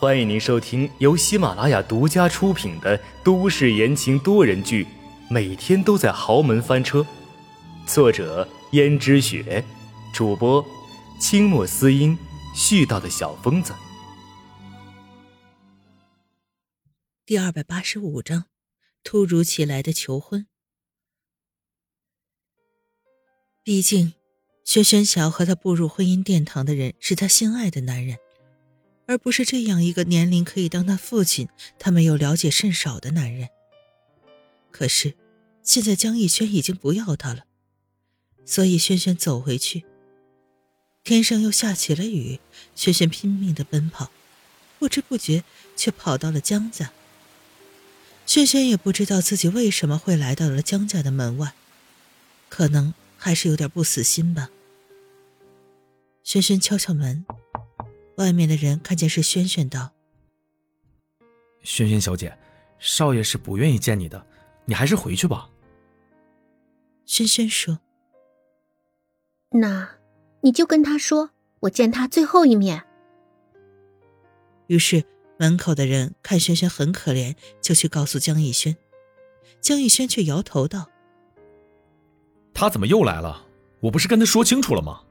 [0.00, 4.84] 欢迎您收听由喜马拉雅独家出品的都市言情多人剧
[5.28, 7.00] 《每天都在豪门翻车》，
[7.84, 9.64] 作者：胭脂雪，
[10.14, 10.64] 主播：
[11.20, 12.16] 清墨思音，
[12.54, 13.74] 絮叨的小疯子。
[17.26, 18.44] 第二百八十五章，
[19.02, 20.46] 突如其来的求婚。
[23.64, 24.14] 毕竟。
[24.64, 28.18] 轩轩想要和他步入婚姻殿堂的人是他心爱的男人，
[29.08, 31.48] 而不是这样一个年龄可以当他父亲、
[31.78, 33.48] 他们又了解甚少的男人。
[34.70, 35.14] 可是，
[35.62, 37.46] 现在江逸轩已经不要他了，
[38.44, 39.86] 所以轩轩走回去。
[41.02, 42.38] 天上又下起了雨，
[42.74, 44.10] 轩轩拼命的奔跑，
[44.78, 45.42] 不知不觉
[45.74, 46.92] 却跑到了江家。
[48.26, 51.54] 轩轩也不知道自己为什么会来到了江家的门外，
[52.50, 54.50] 可能还是有点不死心吧。
[56.22, 57.24] 轩轩敲敲门，
[58.18, 59.92] 外面的人看见是轩轩，道
[61.62, 62.36] ：“轩轩小姐，
[62.80, 64.26] 少爷是不愿意见你的，
[64.64, 65.48] 你还是回去吧。”
[67.06, 67.78] 轩轩说
[69.50, 69.88] ：“那
[70.40, 72.84] 你就跟他说，我见他最后一面。”
[74.66, 75.04] 于是
[75.38, 78.76] 门口的人看轩轩很可怜，就去告诉江逸轩。
[79.60, 80.90] 江逸轩却摇头道
[82.52, 83.46] ：“他怎么又来了？
[83.78, 85.04] 我不是跟他说清楚了吗？”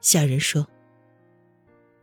[0.00, 0.68] 下人说：“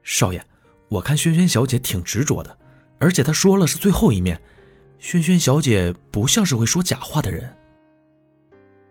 [0.06, 0.42] 少爷，
[0.88, 2.58] 我看萱萱小姐挺执着的，
[3.00, 4.40] 而且她说了是最后一面，
[5.00, 7.58] 萱萱小姐不像是会说假话的人。”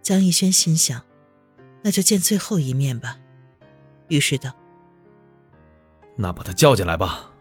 [0.02, 1.02] 江逸轩心想
[1.82, 3.18] ：“那就见最后一面吧。”
[4.08, 4.54] 于是道
[6.18, 7.32] ：“那把她叫进来吧。”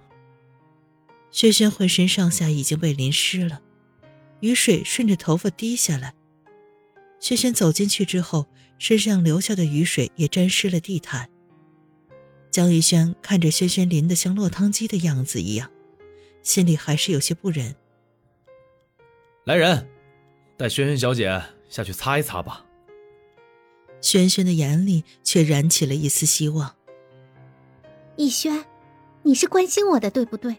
[1.31, 3.59] 萱萱浑身上下已经被淋湿了，
[4.41, 6.13] 雨水顺着头发滴下来。
[7.19, 8.45] 萱萱走进去之后，
[8.77, 11.27] 身上留下的雨水也沾湿了地毯。
[12.54, 15.72] 江逸轩看着轩轩淋得像落汤鸡的样子一样，
[16.44, 17.76] 心里还是有些不忍。
[19.44, 19.90] 来人，
[20.56, 22.63] 带轩轩小姐下去擦一擦吧。
[24.02, 26.75] 轩轩的眼里却燃起了一丝希望。
[28.18, 28.63] 逸轩，
[29.24, 30.58] 你是关心我的，对不对？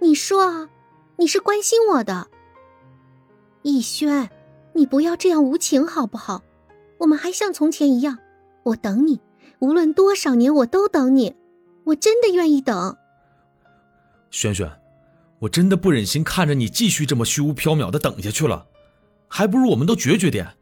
[0.00, 0.70] 你说啊，
[1.18, 2.30] 你是关心我的。
[3.60, 4.30] 逸轩，
[4.72, 6.42] 你不要这样无情好不好？
[6.96, 8.16] 我们还像从前一样，
[8.62, 9.20] 我等你。
[9.60, 11.36] 无论多少年，我都等你，
[11.84, 12.96] 我真的愿意等。
[14.30, 14.70] 轩轩，
[15.40, 18.66] 我真的不忍心看着你继续这么虚无缥缈的等下去了，
[19.28, 20.56] 还不如我们都决绝点。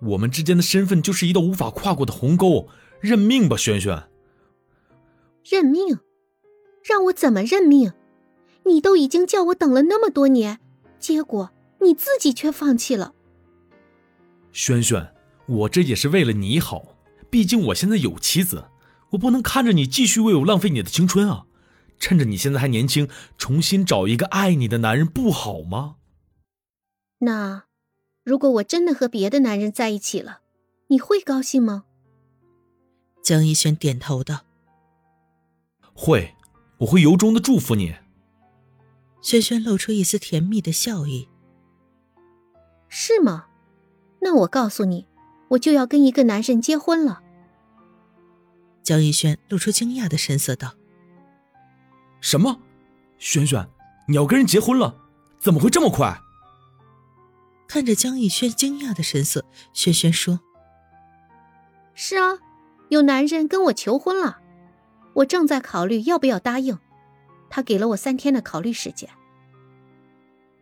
[0.00, 2.68] 我们之间的身份就是一道无法跨过的鸿沟，
[3.00, 4.04] 认命吧，轩轩。
[5.44, 5.98] 认命？
[6.82, 7.92] 让我怎么认命？
[8.64, 10.60] 你都已经叫我等了那么多年，
[10.98, 13.12] 结果你自己却放弃了。
[14.52, 15.12] 轩轩，
[15.46, 16.94] 我这也是为了你好。
[17.30, 18.64] 毕竟我现在有妻子，
[19.10, 21.46] 我不能看着你继续为我浪费你的青春啊！
[21.98, 25.96] 趁着你现在还年轻，重新找一个爱你的男人不好吗？
[27.18, 27.64] 那，
[28.22, 30.40] 如果我真的和别的男人在一起了，
[30.86, 31.84] 你会高兴吗？
[33.22, 34.44] 江逸轩点头道
[35.92, 36.34] ：“会，
[36.78, 37.96] 我会由衷的祝福你。”
[39.20, 41.28] 轩轩露出一丝甜蜜的笑意
[42.88, 43.46] ：“是吗？
[44.20, 45.06] 那我告诉你。”
[45.48, 47.22] 我就要跟一个男人结婚了。
[48.82, 50.74] 江逸轩露出惊讶的神色道
[52.20, 52.60] ：“什么？
[53.18, 53.68] 轩轩，
[54.06, 54.96] 你要跟人结婚了？
[55.38, 56.20] 怎么会这么快？”
[57.68, 60.40] 看着江逸轩惊讶的神色，轩轩说
[61.94, 62.38] ：“是啊，
[62.88, 64.38] 有男人跟我求婚了，
[65.14, 66.78] 我正在考虑要不要答应。
[67.50, 69.10] 他给了我三天的考虑时间。”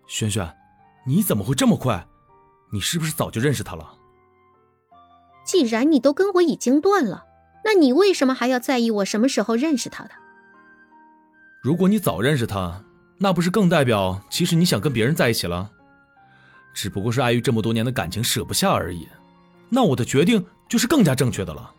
[0.09, 0.57] 轩轩，
[1.07, 2.07] 你怎么会这么快？
[2.73, 3.97] 你是不是早就认识他了？
[5.47, 7.25] 既然你都跟我已经断了，
[7.65, 10.11] 那你为什么还要在意我什么时候认识他的？
[11.63, 12.85] 如果你早认识他，
[13.19, 15.71] 那不是更代表其实你想跟别人在一起了？
[16.75, 19.09] 只不过是碍于这么多年的感情舍不下而已。
[19.69, 21.73] 那我的决定就是更加正确的了。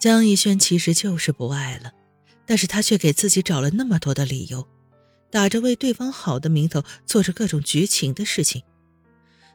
[0.00, 1.92] 江逸轩其实就是不爱了，
[2.44, 4.66] 但是他却给自己找了那么多的理由，
[5.30, 8.62] 打着为对方好的名头，做着各种绝情的事情，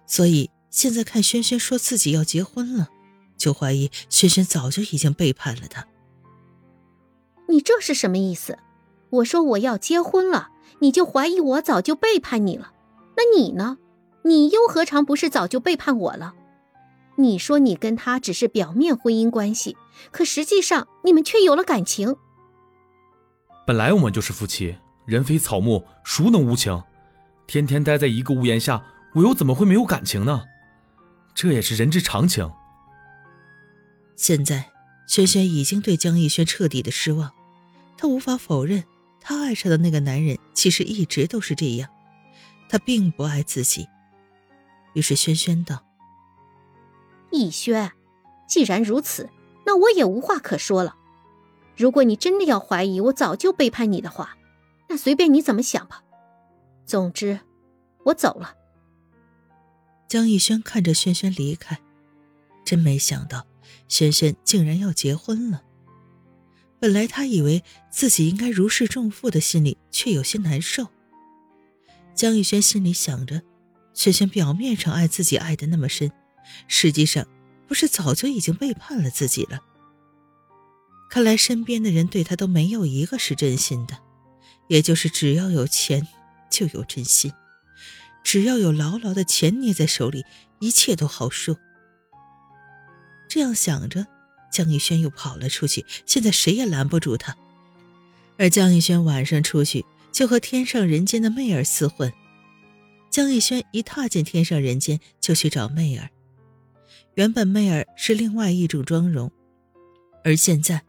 [0.06, 0.50] 所以。
[0.70, 2.90] 现在看轩轩说自己要结婚了，
[3.38, 5.88] 就怀疑轩轩早就已经背叛了他。
[7.48, 8.58] 你这是什么意思？
[9.10, 10.50] 我说我要结婚了，
[10.80, 12.72] 你就怀疑我早就背叛你了？
[13.18, 13.78] 那你呢？
[14.24, 16.36] 你又何尝不是早就背叛我了？
[17.16, 19.76] 你说你跟他只是表面婚姻关系，
[20.12, 22.16] 可实际上你们却有了感情。
[23.66, 24.76] 本来我们就是夫妻，
[25.06, 26.84] 人非草木，孰能无情？
[27.48, 30.44] 天天待在一个屋檐下，我又怎么会没有感情呢？
[31.42, 32.52] 这也是人之常情。
[34.18, 34.74] 现在，
[35.08, 37.32] 轩轩已经对江逸轩彻底的失望，
[37.98, 38.84] 她无法否认，
[39.22, 41.90] 她爱上的那个男人其实一直都是这样，
[42.68, 43.88] 他并不爱自己。
[44.92, 45.82] 于是轩轩道
[47.32, 47.90] ：“逸轩，
[48.46, 49.30] 既然如此，
[49.66, 50.98] 那我也无话可说了。
[51.78, 54.36] 如果你真的要怀疑我早就背叛你的话，
[54.90, 56.04] 那随便你怎么想吧。
[56.86, 57.40] 总之，
[58.04, 58.56] 我走了。”
[60.10, 61.80] 江逸轩看着轩轩离开，
[62.66, 63.46] 真没想到
[63.88, 65.62] 轩轩竟然要结婚了。
[66.80, 70.88] 本来他以为自己应该如释重负的心里却有些难受。
[72.16, 73.44] 江逸轩心里想着，
[73.94, 76.12] 轩轩表面上爱自己爱的那么深，
[76.68, 77.28] 实际上
[77.68, 79.62] 不是早就已经背叛了自己了。
[81.12, 84.00] 看来身边的人对他都没有一个是真心的，
[84.70, 86.08] 也就是只要有钱
[86.50, 87.32] 就有真心。
[88.32, 90.24] 只要有牢牢的钱捏在手里，
[90.60, 91.58] 一切都好说。
[93.28, 94.06] 这样想着，
[94.54, 95.84] 江逸轩又跑了出去。
[96.06, 97.36] 现在谁也拦不住他。
[98.38, 102.14] 而江逸轩晚上出去，就和天上人间的媚儿厮混。
[103.10, 106.08] 江逸轩一踏进天上人间，就去找媚儿。
[107.16, 109.32] 原本媚儿是另外一种妆容，
[110.24, 110.84] 而现在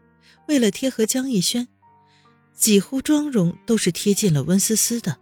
[0.47, 1.67] 为了贴合江逸轩，
[2.53, 5.17] 几乎妆容都是贴近了温思思的。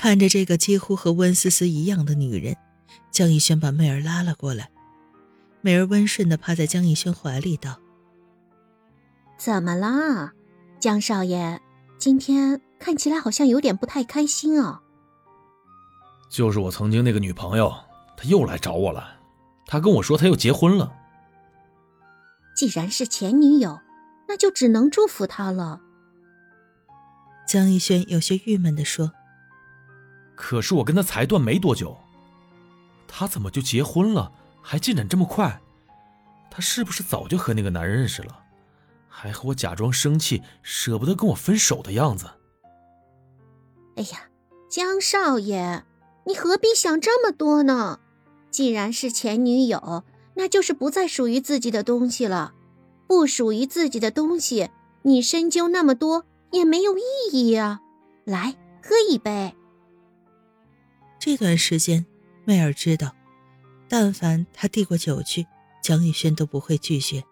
[0.00, 2.56] 看着这个几乎和温思思一样的女人，
[3.10, 4.70] 江逸轩把媚儿拉了过来。
[5.60, 7.78] 媚儿温顺的趴在江逸轩怀里道
[9.36, 10.32] ：“怎么啦，
[10.78, 11.60] 江少爷？
[11.98, 14.80] 今天看起来好像有点不太开心哦。
[16.32, 17.70] ”“就是我曾经那个女朋友，
[18.16, 19.16] 她又来找我了。
[19.66, 20.94] 她跟我说她又结婚了。
[22.56, 23.78] ”“既然是前女友，
[24.28, 25.82] 那就只能祝福她了。”
[27.46, 29.12] 江逸轩有些郁闷的说。
[30.42, 31.94] 可是我跟他才断没多久，
[33.06, 34.32] 他怎么就结婚了？
[34.62, 35.60] 还进展这么快？
[36.50, 38.44] 他是不是早就和那个男人认识了？
[39.06, 42.30] 还和我假装生气，舍不得跟我分手的样子？
[43.96, 44.30] 哎呀，
[44.70, 45.84] 江少爷，
[46.24, 48.00] 你何必想这么多呢？
[48.50, 50.04] 既然是前女友，
[50.36, 52.54] 那就是不再属于自己的东西了。
[53.06, 54.70] 不属于自己的东西，
[55.02, 57.80] 你深究那么多也没有意义啊！
[58.24, 59.54] 来，喝一杯。
[61.20, 62.06] 这段时间，
[62.46, 63.14] 媚儿知道，
[63.90, 65.46] 但凡他递过酒去，
[65.82, 67.22] 江逸轩都不会拒绝，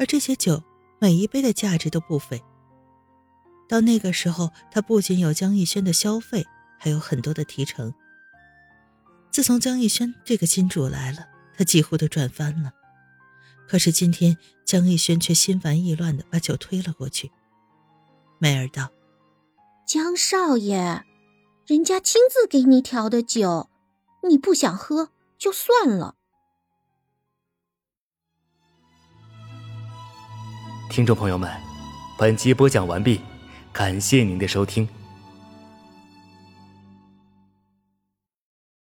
[0.00, 0.60] 而这些酒
[0.98, 2.42] 每一杯的价值都不菲。
[3.68, 6.44] 到那个时候，他不仅有江逸轩的消费，
[6.76, 7.94] 还有很多的提成。
[9.30, 11.24] 自从江逸轩这个金主来了，
[11.56, 12.72] 他几乎都赚翻了。
[13.68, 17.30] 可是今天，江逸轩却心烦意乱的把酒推了过去。
[18.40, 18.90] 媚儿道
[19.86, 21.04] ：“江少爷。”
[21.66, 23.70] 人家亲自给你调的酒，
[24.28, 25.08] 你不想喝
[25.38, 26.14] 就算了。
[30.90, 31.50] 听众朋友们，
[32.18, 33.18] 本集播讲完毕，
[33.72, 34.86] 感谢您的收听。